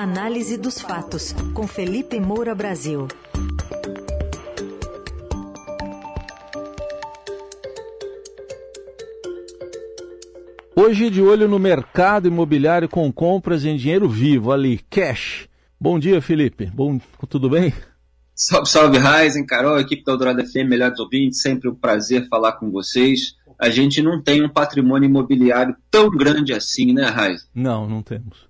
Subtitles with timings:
[0.00, 3.08] Análise dos fatos, com Felipe Moura Brasil.
[10.76, 15.48] Hoje de olho no mercado imobiliário com compras em dinheiro vivo, ali, cash.
[15.80, 16.66] Bom dia, Felipe.
[16.66, 17.74] Bom, tudo bem?
[18.36, 22.70] Salve, salve, Raizen, Carol, equipe da Eldorado FM, melhores ouvintes, sempre um prazer falar com
[22.70, 23.34] vocês.
[23.58, 27.48] A gente não tem um patrimônio imobiliário tão grande assim, né, Raizen?
[27.52, 28.47] Não, não temos.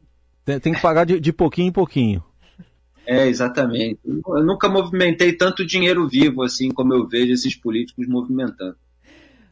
[0.49, 2.25] Tem, tem que pagar de, de pouquinho em pouquinho.
[3.07, 4.01] É, exatamente.
[4.03, 8.75] Eu nunca movimentei tanto dinheiro vivo assim como eu vejo esses políticos movimentando.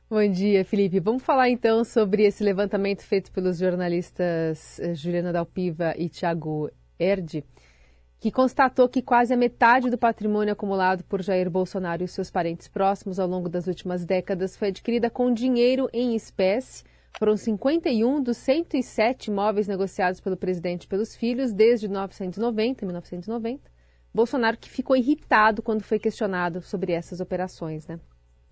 [0.08, 0.98] Bom dia, Felipe.
[0.98, 7.44] Vamos falar então sobre esse levantamento feito pelos jornalistas eh, Juliana Dalpiva e Tiago Erdi,
[8.18, 12.68] que constatou que quase a metade do patrimônio acumulado por Jair Bolsonaro e seus parentes
[12.68, 16.84] próximos ao longo das últimas décadas foi adquirida com dinheiro em espécie.
[17.18, 23.70] Foram 51 dos 107 imóveis negociados pelo presidente pelos filhos desde 1990, 1990.
[24.12, 27.98] Bolsonaro que ficou irritado quando foi questionado sobre essas operações, né?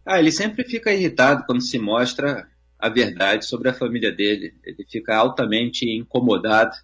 [0.04, 2.46] Ah, ele sempre fica irritado quando se mostra
[2.78, 4.54] a verdade sobre a família dele.
[4.64, 6.76] Ele fica altamente incomodado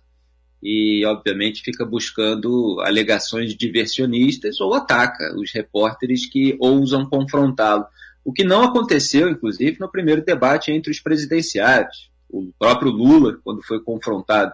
[0.62, 7.86] e, obviamente, fica buscando alegações diversionistas ou ataca os repórteres que ousam confrontá-lo.
[8.24, 12.10] O que não aconteceu, inclusive, no primeiro debate entre os presidenciários.
[12.28, 14.52] O próprio Lula, quando foi confrontado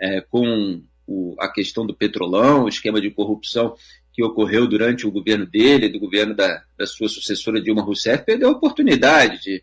[0.00, 3.74] é, com o, a questão do petrolão, o esquema de corrupção
[4.12, 8.48] que ocorreu durante o governo dele, do governo da, da sua sucessora Dilma Rousseff, perdeu
[8.48, 9.62] a oportunidade de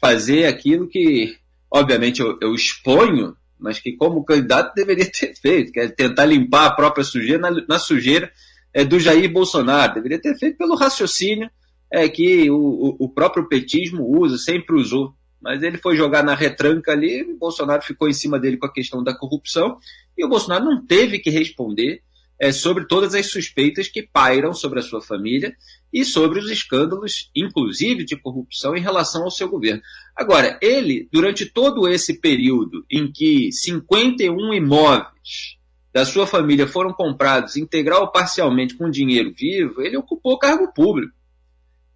[0.00, 1.36] fazer aquilo que,
[1.70, 6.66] obviamente, eu, eu exponho, mas que como candidato deveria ter feito, que é tentar limpar
[6.66, 8.30] a própria sujeira na, na sujeira
[8.74, 9.94] é, do Jair Bolsonaro.
[9.94, 11.48] Deveria ter feito pelo raciocínio
[11.92, 15.14] é, que o, o, próprio petismo usa, sempre usou.
[15.40, 18.72] Mas ele foi jogar na retranca ali, o Bolsonaro ficou em cima dele com a
[18.72, 19.76] questão da corrupção,
[20.16, 22.00] e o Bolsonaro não teve que responder
[22.40, 25.54] é, sobre todas as suspeitas que pairam sobre a sua família
[25.92, 29.82] e sobre os escândalos, inclusive de corrupção, em relação ao seu governo.
[30.16, 35.58] Agora, ele, durante todo esse período em que 51 imóveis
[35.92, 41.12] da sua família foram comprados integral ou parcialmente com dinheiro vivo, ele ocupou cargo público.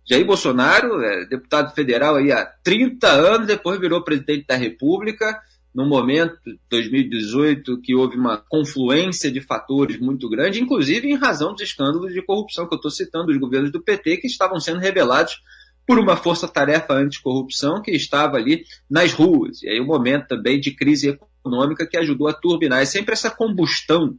[0.08, 5.40] Jair Bolsonaro, é, deputado federal aí há 30 anos, depois virou presidente da República,
[5.74, 6.38] no momento,
[6.70, 12.22] 2018, que houve uma confluência de fatores muito grande, inclusive em razão dos escândalos de
[12.22, 15.42] corrupção que eu estou citando, dos governos do PT, que estavam sendo revelados
[15.86, 19.62] por uma força-tarefa anticorrupção que estava ali nas ruas.
[19.62, 22.80] E aí, um momento também de crise econômica que ajudou a turbinar.
[22.80, 24.16] É sempre essa combustão.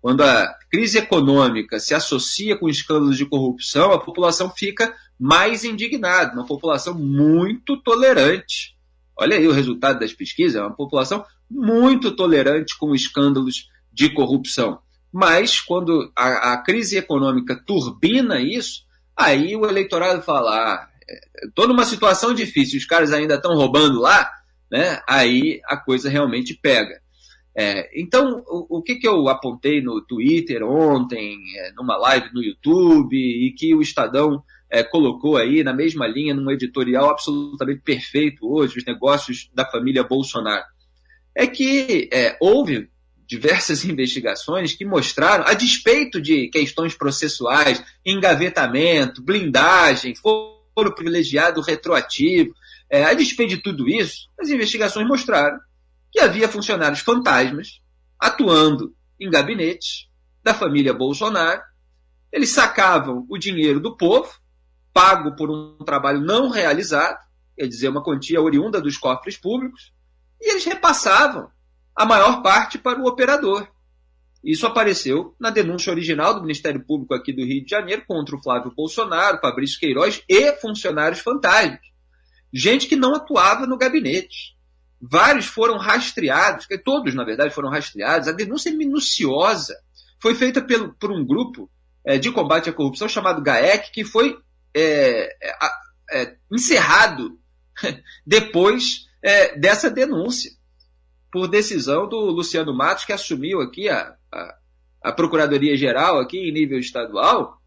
[0.00, 6.34] Quando a crise econômica se associa com escândalos de corrupção, a população fica mais indignada,
[6.34, 8.76] uma população muito tolerante
[9.18, 14.78] Olha aí o resultado das pesquisas, é uma população muito tolerante com escândalos de corrupção.
[15.10, 18.82] Mas quando a, a crise econômica turbina isso,
[19.16, 20.88] aí o eleitorado fala: ah,
[21.44, 24.30] estou é, numa situação difícil, os caras ainda estão roubando lá,
[24.70, 25.00] né?
[25.08, 27.00] aí a coisa realmente pega.
[27.58, 32.42] É, então, o, o, que, que eu apontei no Twitter ontem, é, numa live no
[32.42, 34.42] YouTube, e que o Estadão
[34.76, 40.04] é, colocou aí na mesma linha, num editorial absolutamente perfeito hoje, os negócios da família
[40.04, 40.66] Bolsonaro,
[41.34, 42.90] é que é, houve
[43.26, 52.54] diversas investigações que mostraram, a despeito de questões processuais, engavetamento, blindagem, foro privilegiado retroativo,
[52.90, 55.58] é, a despeito de tudo isso, as investigações mostraram
[56.12, 57.80] que havia funcionários fantasmas
[58.20, 60.06] atuando em gabinetes
[60.44, 61.62] da família Bolsonaro.
[62.30, 64.30] Eles sacavam o dinheiro do povo,
[64.96, 67.18] pago por um trabalho não realizado,
[67.54, 69.92] quer dizer, uma quantia oriunda dos cofres públicos,
[70.40, 71.50] e eles repassavam
[71.94, 73.68] a maior parte para o operador.
[74.42, 78.42] Isso apareceu na denúncia original do Ministério Público aqui do Rio de Janeiro contra o
[78.42, 81.80] Flávio Bolsonaro, Fabrício Queiroz e funcionários fantasmas.
[82.50, 84.56] Gente que não atuava no gabinete.
[84.98, 88.28] Vários foram rastreados, todos, na verdade, foram rastreados.
[88.28, 89.76] A denúncia é minuciosa.
[90.22, 91.70] Foi feita pelo, por um grupo
[92.02, 94.38] é, de combate à corrupção chamado GAEC, que foi
[94.76, 95.56] é, é,
[96.10, 97.38] é, encerrado
[98.26, 100.50] depois é, dessa denúncia,
[101.32, 104.56] por decisão do Luciano Matos, que assumiu aqui a, a,
[105.02, 107.60] a Procuradoria-Geral aqui em nível estadual,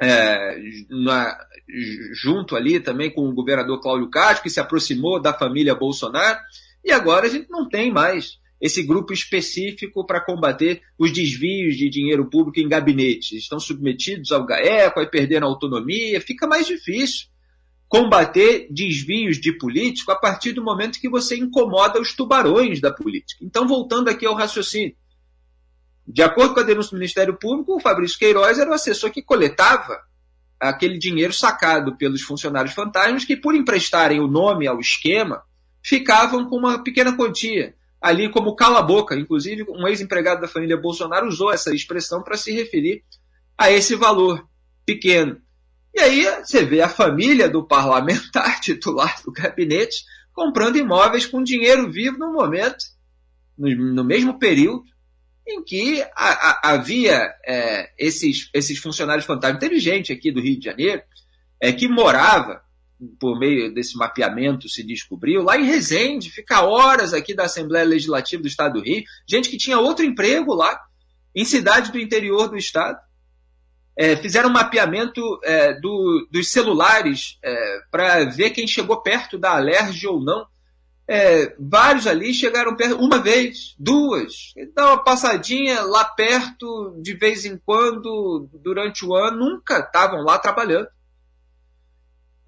[0.00, 0.56] é,
[0.88, 1.36] na,
[2.12, 6.38] junto ali também com o governador Cláudio Castro, que se aproximou da família Bolsonaro,
[6.84, 11.88] e agora a gente não tem mais esse grupo específico para combater os desvios de
[11.88, 13.32] dinheiro público em gabinetes.
[13.32, 17.28] Estão submetidos ao GAECO, aí perderam autonomia, fica mais difícil
[17.88, 23.44] combater desvios de político a partir do momento que você incomoda os tubarões da política.
[23.44, 24.94] Então, voltando aqui ao raciocínio,
[26.06, 29.22] De acordo com a denúncia do Ministério Público, o Fabrício Queiroz era o assessor que
[29.22, 30.00] coletava
[30.58, 35.42] aquele dinheiro sacado pelos funcionários fantasmas que, por emprestarem o nome ao esquema,
[35.82, 39.14] ficavam com uma pequena quantia ali como cala-boca.
[39.14, 43.04] Inclusive, um ex-empregado da família Bolsonaro usou essa expressão para se referir
[43.56, 44.48] a esse valor
[44.86, 45.40] pequeno.
[45.94, 51.90] E aí você vê a família do parlamentar titular do gabinete comprando imóveis com dinheiro
[51.90, 52.84] vivo no momento,
[53.58, 54.84] no, mesmo período,
[55.46, 56.02] em que
[56.62, 59.68] havia é, esses, esses funcionários fantásticos.
[59.68, 61.02] Teve gente aqui do Rio de Janeiro
[61.60, 62.62] é, que morava,
[63.18, 68.42] por meio desse mapeamento se descobriu, lá em Resende, fica horas aqui da Assembleia Legislativa
[68.42, 70.80] do Estado do Rio, gente que tinha outro emprego lá,
[71.34, 72.98] em cidades do interior do Estado.
[73.96, 79.56] É, fizeram um mapeamento é, do, dos celulares é, para ver quem chegou perto da
[79.56, 80.46] alergia ou não
[81.12, 84.54] é, vários ali chegaram perto uma vez, duas.
[84.76, 90.38] Dá uma passadinha lá perto de vez em quando, durante o ano, nunca estavam lá
[90.38, 90.86] trabalhando.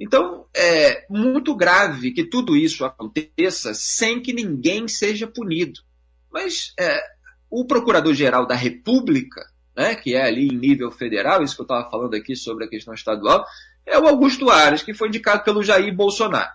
[0.02, 5.80] Então, é muito grave que tudo isso aconteça sem que ninguém seja punido.
[6.28, 7.00] Mas é,
[7.48, 9.46] o Procurador-Geral da República,
[9.76, 12.68] né, que é ali em nível federal, isso que eu estava falando aqui sobre a
[12.68, 13.46] questão estadual,
[13.86, 16.50] é o Augusto Aras, que foi indicado pelo Jair Bolsonaro.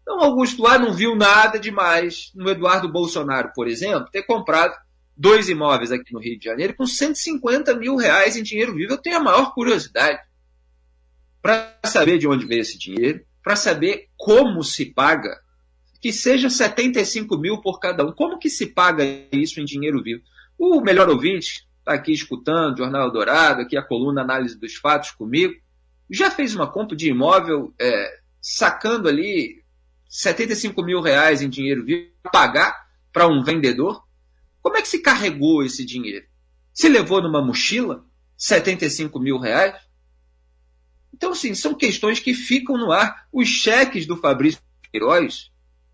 [0.00, 4.74] Então, Augusto lá não viu nada demais no Eduardo Bolsonaro, por exemplo, ter comprado
[5.14, 8.94] dois imóveis aqui no Rio de Janeiro com 150 mil reais em dinheiro vivo.
[8.94, 10.18] Eu tenho a maior curiosidade
[11.42, 15.38] para saber de onde veio esse dinheiro, para saber como se paga,
[16.00, 18.12] que seja 75 mil por cada um.
[18.12, 20.22] Como que se paga isso em dinheiro vivo?
[20.58, 25.54] O melhor ouvinte está aqui escutando Jornal Dourado, aqui a coluna Análise dos Fatos comigo,
[26.10, 29.62] já fez uma compra de imóvel é, sacando ali
[30.08, 32.74] 75 mil reais em dinheiro vivo pagar
[33.12, 34.02] para um vendedor?
[34.62, 36.26] Como é que se carregou esse dinheiro?
[36.72, 38.04] Se levou numa mochila
[38.36, 39.74] 75 mil reais?
[41.12, 43.26] Então, sim, são questões que ficam no ar.
[43.32, 44.60] Os cheques do Fabrício
[44.90, 45.50] Queiroz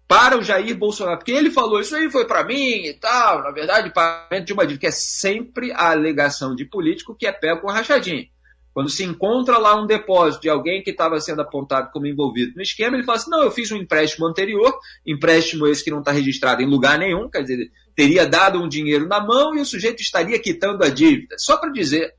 [0.07, 3.51] para o Jair Bolsonaro, porque ele falou isso aí foi para mim e tal, na
[3.51, 7.63] verdade, pagamento de uma dívida, que é sempre a alegação de político que é pego
[7.63, 8.29] com rachadinha.
[8.75, 12.63] Quando se encontra lá um depósito de alguém que estava sendo apontado como envolvido no
[12.63, 14.77] esquema, ele fala assim: não, eu fiz um empréstimo anterior,
[15.07, 19.07] empréstimo esse que não está registrado em lugar nenhum, quer dizer, teria dado um dinheiro
[19.07, 21.37] na mão e o sujeito estaria quitando a dívida.
[21.39, 22.15] Só para dizer,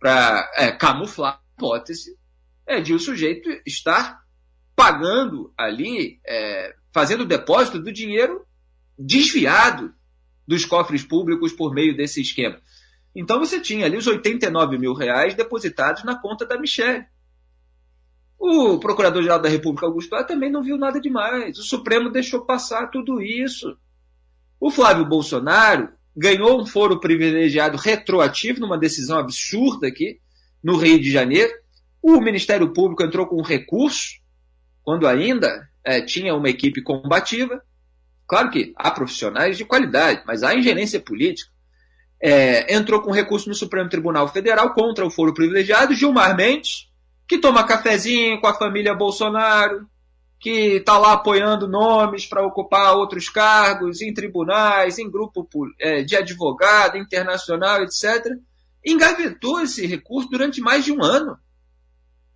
[0.00, 2.18] para é, camuflar hipótese
[2.66, 4.20] é, de o sujeito estar
[4.74, 8.44] pagando ali, é, fazendo o depósito do dinheiro
[8.98, 9.94] desviado
[10.46, 12.60] dos cofres públicos por meio desse esquema.
[13.14, 17.06] Então você tinha ali os 89 mil reais depositados na conta da Michelle.
[18.38, 21.58] O Procurador-Geral da República, Augusto Aras, também não viu nada demais.
[21.58, 23.76] O Supremo deixou passar tudo isso.
[24.58, 30.20] O Flávio Bolsonaro ganhou um foro privilegiado retroativo numa decisão absurda aqui
[30.62, 31.52] no Rio de Janeiro.
[32.02, 34.20] O Ministério Público entrou com recurso,
[34.82, 37.62] quando ainda é, tinha uma equipe combativa.
[38.26, 41.52] Claro que há profissionais de qualidade, mas há ingerência política
[42.22, 46.88] é, entrou com recurso no Supremo Tribunal Federal contra o foro privilegiado, Gilmar Mendes,
[47.26, 49.88] que toma cafezinho com a família Bolsonaro,
[50.38, 55.48] que está lá apoiando nomes para ocupar outros cargos em tribunais, em grupo
[55.80, 58.24] é, de advogado internacional, etc.,
[58.84, 61.38] engavetou esse recurso durante mais de um ano.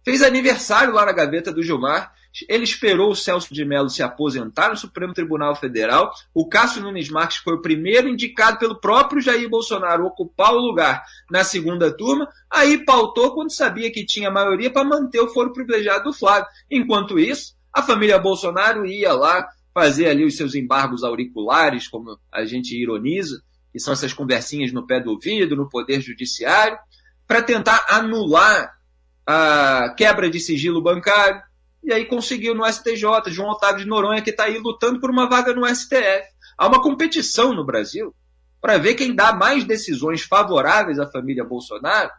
[0.04, 2.12] Fez aniversário lá na gaveta do Gilmar
[2.48, 6.12] ele esperou o Celso de Mello se aposentar no Supremo Tribunal Federal.
[6.34, 11.02] O Cássio Nunes Marques foi o primeiro indicado pelo próprio Jair Bolsonaro ocupar o lugar
[11.30, 12.28] na segunda turma.
[12.50, 16.46] Aí pautou quando sabia que tinha maioria para manter o foro privilegiado do Flávio.
[16.70, 22.44] Enquanto isso, a família Bolsonaro ia lá fazer ali os seus embargos auriculares, como a
[22.44, 23.42] gente ironiza,
[23.76, 26.78] que são essas conversinhas no pé do ouvido, no Poder Judiciário,
[27.26, 28.74] para tentar anular
[29.26, 31.42] a quebra de sigilo bancário,
[31.84, 35.28] e aí conseguiu no STJ, João Otávio de Noronha, que está aí lutando por uma
[35.28, 36.24] vaga no STF.
[36.56, 38.14] Há uma competição no Brasil
[38.62, 42.10] para ver quem dá mais decisões favoráveis à família Bolsonaro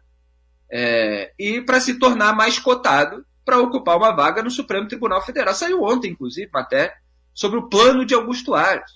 [0.72, 5.56] é, e para se tornar mais cotado para ocupar uma vaga no Supremo Tribunal Federal.
[5.56, 6.94] Saiu ontem, inclusive, matéria
[7.34, 8.92] sobre o plano de Augusto Aras.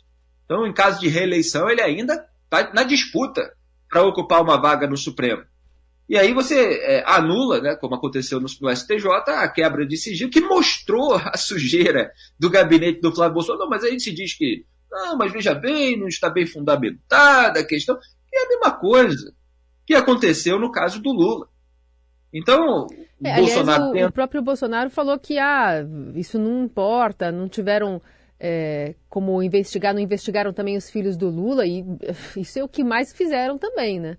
[0.46, 3.54] Então, em caso de reeleição, ele ainda está na disputa
[3.90, 5.44] para ocupar uma vaga no Supremo.
[6.10, 10.30] E aí você é, anula, né, como aconteceu no, no, STJ, a quebra de sigilo,
[10.30, 13.64] que mostrou a sujeira do gabinete do Flávio Bolsonaro.
[13.64, 17.66] Não, mas aí se diz que, não, mas veja bem, não está bem fundamentada a
[17.66, 17.98] questão.
[18.32, 19.34] E é a mesma coisa
[19.88, 21.48] que aconteceu no caso do Lula.
[22.34, 22.88] Então,
[23.24, 28.02] é, Bolsonaro aliás, o, o, próprio Bolsonaro falou que ah, isso não importa, não tiveram
[28.44, 31.86] é, como investigar, não investigaram também os filhos do Lula, e
[32.36, 34.18] isso é o que mais fizeram também, né?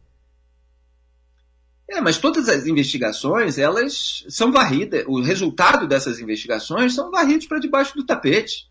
[1.90, 7.58] É, mas todas as investigações, elas são varridas, o resultado dessas investigações são varridos para
[7.58, 8.70] debaixo do tapete.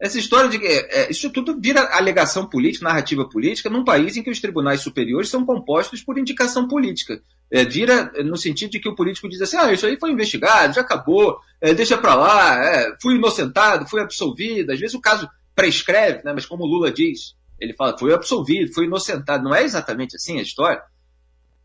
[0.00, 4.22] Essa história de que é, isso tudo vira alegação política, narrativa política, num país em
[4.22, 7.20] que os tribunais superiores são compostos por indicação política.
[7.50, 10.74] É, vira no sentido de que o político diz assim: ah, isso aí foi investigado,
[10.74, 14.70] já acabou, é, deixa para lá, é, fui inocentado, fui absolvido.
[14.70, 18.72] Às vezes o caso prescreve, né, mas como o Lula diz, ele fala: foi absolvido,
[18.72, 19.44] foi inocentado.
[19.44, 20.82] Não é exatamente assim a história.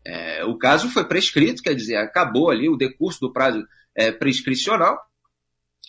[0.06, 3.64] É, o caso foi prescrito, quer dizer, acabou ali o decurso do prazo
[3.94, 4.98] é, prescricional,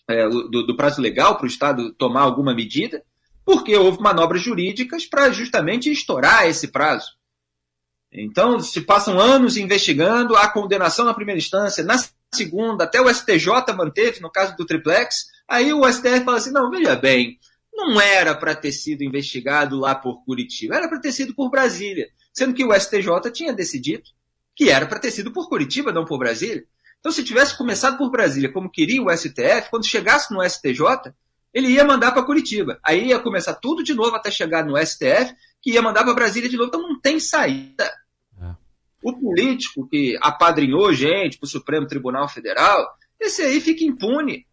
[0.07, 3.03] é, do, do, prazo legal para o Estado tomar alguma medida,
[3.43, 7.07] porque houve manobras jurídicas para justamente estourar esse prazo.
[8.17, 11.95] Então, se passam anos investigando a condenação na primeira instância, na
[12.33, 16.69] segunda, até o STJ manteve, no caso do triplex, aí o STF fala assim: não,
[16.69, 17.37] veja bem,
[17.73, 22.07] não era para ter sido investigado lá por Curitiba, era para ter sido por Brasília
[22.35, 24.03] sendo que o STJ tinha decidido
[24.53, 26.65] que era para ter sido por Curitiba, não por Brasília.
[26.99, 31.13] Então, se tivesse começado por Brasília, como queria o STF, quando chegasse no STJ,
[31.53, 32.79] ele ia mandar para Curitiba.
[32.83, 36.49] Aí ia começar tudo de novo até chegar no STF, que ia mandar para Brasília
[36.49, 36.69] de novo.
[36.69, 37.91] Então, não tem saída.
[39.05, 44.47] O político que apadrinhou gente para o Supremo Tribunal Federal, esse aí fica impune.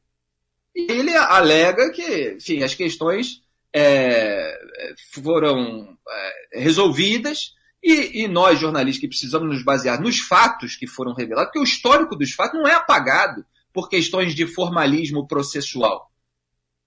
[0.77, 3.41] E ele alega que, enfim, as questões
[3.75, 4.55] é,
[5.11, 11.15] foram é, resolvidas e, e, nós, jornalistas, que precisamos nos basear nos fatos que foram
[11.15, 16.13] revelados, porque o histórico dos fatos não é apagado por questões de formalismo processual.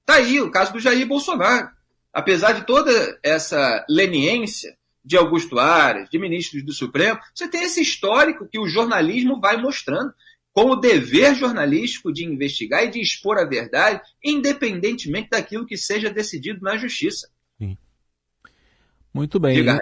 [0.02, 1.68] Está aí o caso do Jair Bolsonaro.
[2.14, 7.82] Apesar de toda essa leniência de Augusto Aras, de ministros do Supremo, você tem esse
[7.82, 10.12] histórico que o jornalismo vai mostrando,
[10.52, 16.10] com o dever jornalístico de investigar e de expor a verdade, independentemente daquilo que seja
[16.10, 17.30] decidido na justiça.
[17.58, 17.78] Sim.
[19.14, 19.56] Muito bem.
[19.56, 19.80] Diga.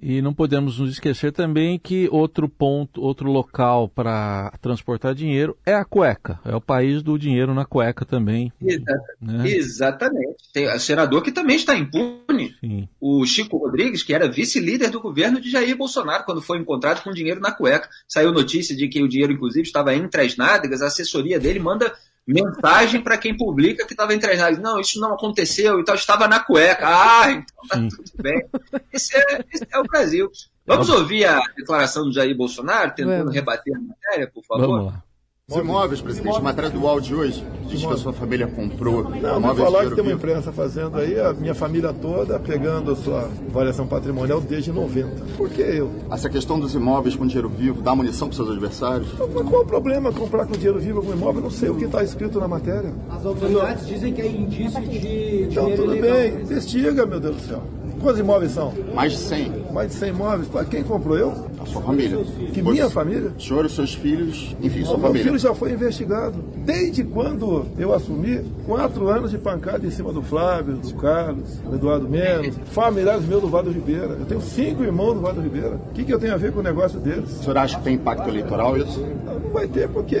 [0.00, 5.74] E não podemos nos esquecer também que outro ponto, outro local para transportar dinheiro é
[5.74, 6.38] a cueca.
[6.44, 8.52] É o país do dinheiro na cueca também.
[8.60, 9.08] Exatamente.
[9.20, 9.50] Né?
[9.50, 10.36] Exatamente.
[10.52, 12.54] Tem o senador que também está impune.
[12.60, 12.88] Sim.
[13.00, 17.10] O Chico Rodrigues, que era vice-líder do governo de Jair Bolsonaro, quando foi encontrado com
[17.10, 17.88] dinheiro na cueca.
[18.06, 20.80] Saiu notícia de que o dinheiro, inclusive, estava entre as nádegas.
[20.80, 21.92] A assessoria dele manda
[22.28, 26.28] mensagem para quem publica que estava entre as Não, isso não aconteceu e tal, estava
[26.28, 26.86] na cueca.
[26.86, 28.44] Ah, então tá tudo bem.
[28.92, 30.30] Esse é, esse é, o Brasil.
[30.66, 33.34] Vamos ouvir a declaração do Jair Bolsonaro, tentando Vamos.
[33.34, 34.66] rebater a matéria, por favor?
[34.66, 35.02] Vamos lá.
[35.50, 39.38] Os imóveis, presidente, matéria do UOL de hoje diz que a sua família comprou não,
[39.38, 43.30] imóveis falar que tem uma imprensa fazendo aí, a minha família toda pegando a sua
[43.48, 45.24] avaliação patrimonial desde 90.
[45.38, 45.90] Por que eu?
[46.10, 49.08] Essa questão dos imóveis com dinheiro vivo dá munição para seus adversários?
[49.18, 51.40] Mas qual o problema comprar com dinheiro vivo algum imóvel?
[51.40, 52.92] Não sei o que está escrito na matéria.
[53.08, 57.62] As autoridades dizem que é indício de Então, tudo bem, investiga, meu Deus do céu.
[58.00, 58.72] Quantos imóveis são?
[58.94, 59.72] Mais de 100.
[59.72, 60.48] Mais de 100 imóveis?
[60.70, 61.48] Quem comprou eu?
[61.60, 62.18] A sua família.
[62.52, 63.32] Que pois, minha família?
[63.36, 65.12] O senhor e seus filhos, enfim, sua família.
[65.12, 66.38] Meu filho já foi investigado.
[66.64, 71.74] Desde quando eu assumi, quatro anos de pancada em cima do Flávio, do Carlos, do
[71.74, 74.16] Eduardo Menos, familiares meus do Vado Ribeira.
[74.18, 75.76] Eu tenho cinco irmãos do Vado Ribeira.
[75.90, 77.40] O que, que eu tenho a ver com o negócio deles?
[77.40, 79.00] O senhor acha que tem impacto eleitoral isso?
[79.24, 80.18] Não, não vai ter, porque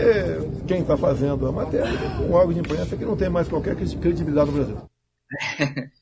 [0.66, 1.88] quem está fazendo a matéria
[2.28, 4.76] um órgão de imprensa que não tem mais qualquer credibilidade no Brasil.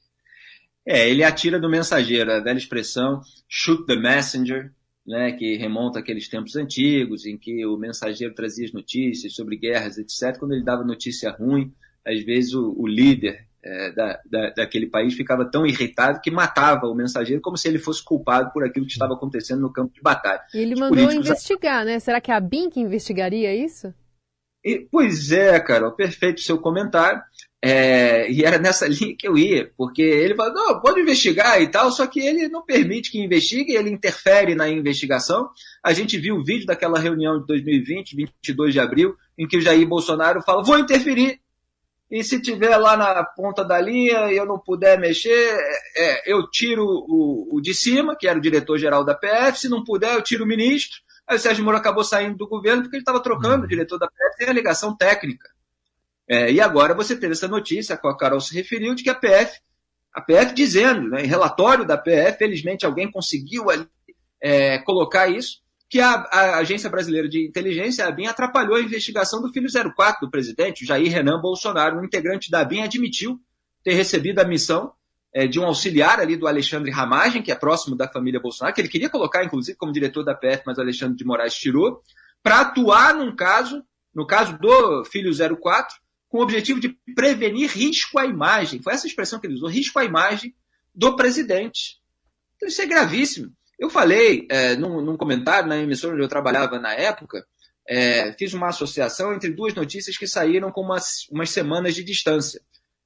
[0.86, 4.72] É, ele atira do mensageiro, a velha expressão shoot the messenger,
[5.06, 9.98] né, que remonta aqueles tempos antigos, em que o mensageiro trazia as notícias sobre guerras,
[9.98, 10.38] etc.
[10.38, 11.72] Quando ele dava notícia ruim,
[12.06, 16.86] às vezes o, o líder é, da, da, daquele país ficava tão irritado que matava
[16.86, 20.00] o mensageiro como se ele fosse culpado por aquilo que estava acontecendo no campo de
[20.00, 20.40] batalha.
[20.54, 21.98] E ele Os mandou investigar, né?
[21.98, 23.92] Será que é a BIM que investigaria isso?
[24.66, 27.22] E, pois é, Carol, perfeito o seu comentário.
[27.62, 31.68] É, e era nessa linha que eu ia, porque ele fala, não, pode investigar e
[31.68, 35.48] tal, só que ele não permite que investigue, ele interfere na investigação.
[35.84, 39.60] A gente viu o vídeo daquela reunião de 2020, 22 de abril, em que o
[39.60, 41.40] Jair Bolsonaro fala, vou interferir,
[42.10, 45.56] e se tiver lá na ponta da linha e eu não puder mexer,
[45.96, 49.84] é, eu tiro o, o de cima, que era o diretor-geral da PF, se não
[49.84, 51.05] puder, eu tiro o ministro.
[51.26, 54.06] Aí o Sérgio Moro acabou saindo do governo porque ele estava trocando o diretor da
[54.06, 55.50] PF sem alegação técnica.
[56.28, 59.10] É, e agora você teve essa notícia, a qual a Carol se referiu, de que
[59.10, 59.60] a PF,
[60.12, 63.86] a PF dizendo, né, em relatório da PF, felizmente alguém conseguiu ali,
[64.40, 69.40] é, colocar isso, que a, a, Agência Brasileira de Inteligência, a ABIN, atrapalhou a investigação
[69.40, 71.98] do filho 04 do presidente, Jair Renan Bolsonaro.
[71.98, 73.38] Um integrante da ABIN admitiu
[73.84, 74.92] ter recebido a missão
[75.36, 78.80] é, de um auxiliar ali do Alexandre Ramagem, que é próximo da família Bolsonaro, que
[78.80, 82.02] ele queria colocar, inclusive, como diretor da PF, mas o Alexandre de Moraes tirou,
[82.42, 85.94] para atuar num caso, no caso do filho 04,
[86.26, 88.80] com o objetivo de prevenir risco à imagem.
[88.80, 90.54] Foi essa expressão que ele usou, risco à imagem
[90.94, 92.00] do presidente.
[92.56, 93.52] Então isso é gravíssimo.
[93.78, 97.46] Eu falei é, num, num, comentário na emissora onde eu trabalhava na época,
[97.86, 102.58] é, fiz uma associação entre duas notícias que saíram com umas, umas semanas de distância.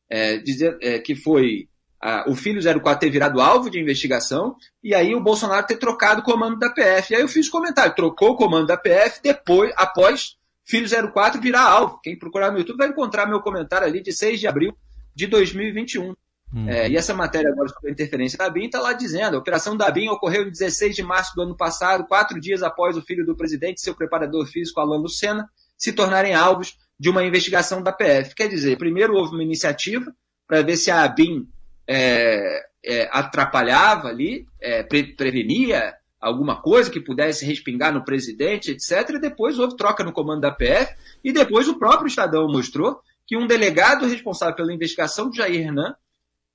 [0.08, 1.68] É, dizer, é, que foi
[2.00, 6.20] a, o filho 04 ter virado alvo de investigação e aí o Bolsonaro ter trocado
[6.20, 7.12] o comando da PF.
[7.12, 11.62] E aí eu fiz comentário, trocou o comando da PF depois, após filho 04 virar
[11.62, 12.00] alvo.
[12.02, 14.74] Quem procurar no YouTube vai encontrar meu comentário ali de 6 de abril
[15.14, 16.14] de 2021.
[16.52, 16.68] Hum.
[16.68, 19.76] É, e essa matéria agora sobre a interferência da BIM está lá dizendo: a operação
[19.76, 23.24] da BIM ocorreu em 16 de março do ano passado, quatro dias após o filho
[23.24, 27.92] do presidente e seu preparador físico, Alan Lucena, se tornarem alvos de uma investigação da
[27.92, 28.34] PF.
[28.34, 30.12] Quer dizer, primeiro houve uma iniciativa
[30.46, 31.48] para ver se a BIM
[31.92, 39.10] é, é, atrapalhava ali, é, pre prevenia alguma coisa que pudesse respingar no presidente, etc.
[39.10, 40.94] E depois houve troca no comando da PF,
[41.24, 45.96] e depois o próprio Estadão mostrou que um delegado responsável pela investigação do Jair Renan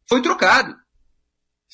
[0.08, 0.74] foi trocado.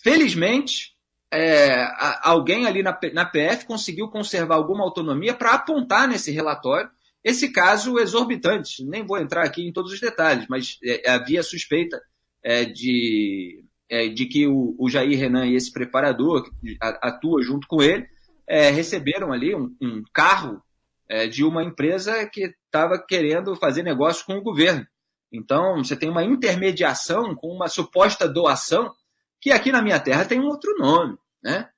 [0.02, 0.96] Felizmente,
[1.32, 1.88] é,
[2.24, 6.90] alguém ali na, na PF conseguiu conservar alguma autonomia para apontar nesse relatório
[7.24, 8.84] esse caso exorbitante.
[8.84, 12.02] Nem vou entrar aqui em todos os detalhes, mas é, havia suspeita
[12.44, 17.68] é, de, é, de que o, o, Jair Renan e esse preparador, que atua junto
[17.68, 18.08] com ele,
[18.48, 20.62] é, receberam ali um, um carro
[21.10, 24.86] é, de uma empresa que estava querendo fazer negócio com o governo.
[25.32, 28.94] Então, você tem uma intermediação com uma suposta doação,
[29.40, 31.70] que aqui na minha terra tem um outro nome, né?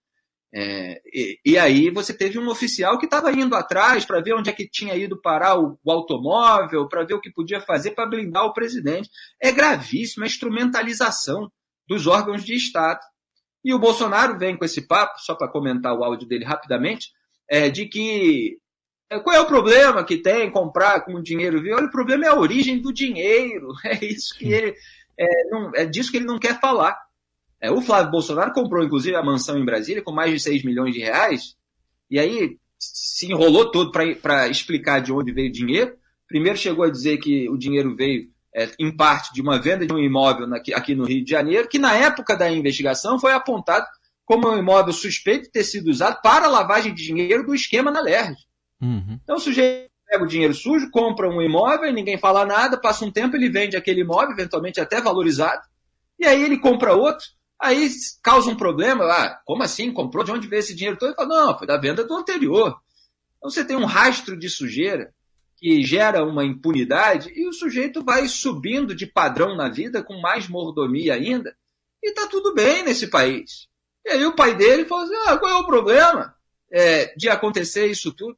[0.56, 4.52] É, e, e, aí você teve um oficial que estava indo atrás para ver onde
[4.52, 8.06] é que tinha ido parar o, o automóvel, para ver o que podia fazer para
[8.06, 9.10] blindar o presidente.
[9.42, 11.52] É gravíssimo a instrumentalização
[11.88, 13.00] dos órgãos de Estado.
[13.66, 17.08] E o Bolsonaro vem com esse papo, só para comentar o áudio dele rapidamente,
[17.50, 18.60] é, de que
[19.10, 21.76] é, qual é o problema que tem comprar com dinheiro vivo?
[21.76, 23.70] Olha, o problema é a origem do dinheiro.
[23.86, 24.76] É isso que ele.
[25.18, 26.98] É, não, é disso que ele não quer falar.
[27.64, 30.94] É, o Flávio Bolsonaro comprou, inclusive, a mansão em Brasília com mais de 6 milhões
[30.94, 31.56] de reais.
[32.12, 35.96] E aí se enrolou todo para explicar de onde veio o dinheiro.
[36.28, 39.94] Primeiro chegou a dizer que o dinheiro veio, é, em parte, de uma venda de
[39.94, 43.86] um imóvel aqui, aqui no Rio de Janeiro, que na época da investigação foi apontado
[44.26, 48.02] como um imóvel suspeito de ter sido usado para lavagem de dinheiro do esquema na
[48.02, 48.36] LERJ.
[48.82, 49.20] Uhum.
[49.24, 53.12] Então o sujeito pega o dinheiro sujo, compra um imóvel, ninguém fala nada, passa um
[53.12, 55.62] tempo, ele vende aquele imóvel, eventualmente até valorizado,
[56.20, 57.26] e aí ele compra outro,
[57.64, 57.90] aí
[58.22, 59.92] causa um problema, ah, como assim?
[59.92, 60.24] Comprou?
[60.24, 61.10] De onde veio esse dinheiro todo?
[61.10, 62.78] Ele fala, não, foi da venda do anterior.
[63.38, 65.14] Então você tem um rastro de sujeira
[65.58, 70.48] que gera uma impunidade e o sujeito vai subindo de padrão na vida com mais
[70.48, 71.56] mordomia ainda,
[72.02, 73.70] e está tudo bem nesse país.
[74.06, 76.36] E aí o pai dele falou assim, ah, qual é o problema
[76.70, 78.38] é, de acontecer isso tudo?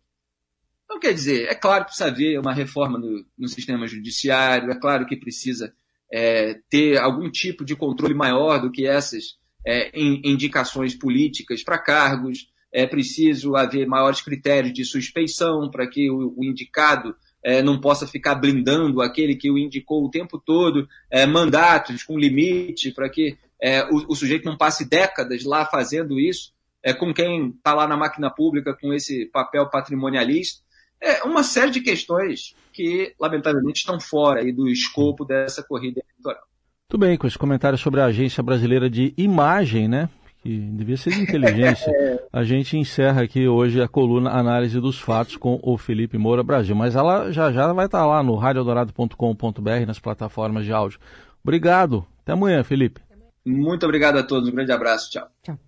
[0.84, 4.80] Então, quer dizer, é claro que precisa haver uma reforma no, no sistema judiciário, é
[4.80, 5.74] claro que precisa
[6.17, 9.36] é, ter algum tipo de controle maior do que essas
[9.67, 16.34] é, indicações políticas para cargos, é preciso haver maiores critérios de suspeição para que o,
[16.38, 21.25] o indicado é, não possa ficar blindando aquele que o indicou o tempo todo, é,
[21.25, 26.54] mandatos com limite para que é, o, o, sujeito não passe décadas lá fazendo isso,
[26.82, 30.63] é, com quem está lá na máquina pública com esse papel patrimonialista.
[31.06, 36.44] É uma série de questões que, lamentavelmente, estão fora aí do escopo dessa corrida eleitoral.
[36.89, 40.10] Muito bem, com esse comentário sobre a Agência Brasileira de Imagem, né?
[40.41, 41.91] Que devia ser de inteligência.
[42.34, 46.76] a gente encerra aqui hoje a coluna Análise dos Fatos com o Felipe Moura Brasil.
[46.76, 51.00] Mas ela já já vai estar lá no radiodorado.com.br, nas plataformas de áudio.
[51.44, 52.06] Obrigado.
[52.24, 53.00] Até amanhã, Felipe.
[53.46, 54.50] Muito obrigado a todos.
[54.50, 55.12] Um grande abraço.
[55.12, 55.28] Tchau.
[55.44, 55.60] Tchau.